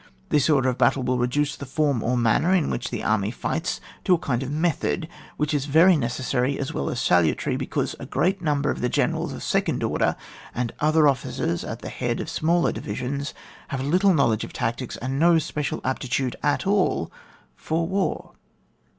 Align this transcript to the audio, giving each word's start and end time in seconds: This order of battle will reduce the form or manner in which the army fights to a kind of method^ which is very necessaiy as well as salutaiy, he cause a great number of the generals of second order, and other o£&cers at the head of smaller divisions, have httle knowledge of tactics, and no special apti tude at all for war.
This 0.29 0.49
order 0.49 0.67
of 0.69 0.79
battle 0.79 1.03
will 1.03 1.19
reduce 1.19 1.55
the 1.55 1.67
form 1.67 2.01
or 2.01 2.17
manner 2.17 2.55
in 2.55 2.71
which 2.71 2.89
the 2.89 3.03
army 3.03 3.29
fights 3.29 3.79
to 4.03 4.15
a 4.15 4.17
kind 4.17 4.41
of 4.41 4.49
method^ 4.49 5.07
which 5.37 5.53
is 5.53 5.65
very 5.65 5.93
necessaiy 5.93 6.57
as 6.57 6.73
well 6.73 6.89
as 6.89 6.97
salutaiy, 6.97 7.61
he 7.61 7.67
cause 7.67 7.95
a 7.99 8.07
great 8.07 8.41
number 8.41 8.71
of 8.71 8.81
the 8.81 8.89
generals 8.89 9.31
of 9.31 9.43
second 9.43 9.83
order, 9.83 10.15
and 10.55 10.73
other 10.79 11.03
o£&cers 11.03 11.63
at 11.69 11.83
the 11.83 11.89
head 11.89 12.19
of 12.19 12.31
smaller 12.31 12.71
divisions, 12.71 13.35
have 13.67 13.81
httle 13.81 14.15
knowledge 14.15 14.43
of 14.43 14.53
tactics, 14.53 14.97
and 14.97 15.19
no 15.19 15.37
special 15.37 15.81
apti 15.81 16.09
tude 16.09 16.35
at 16.41 16.65
all 16.65 17.11
for 17.55 17.87
war. 17.87 18.31